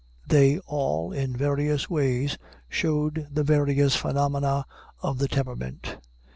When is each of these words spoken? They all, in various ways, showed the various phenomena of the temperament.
They 0.27 0.57
all, 0.65 1.11
in 1.11 1.37
various 1.37 1.87
ways, 1.87 2.35
showed 2.67 3.27
the 3.29 3.43
various 3.43 3.95
phenomena 3.95 4.65
of 4.99 5.19
the 5.19 5.27
temperament. 5.27 5.97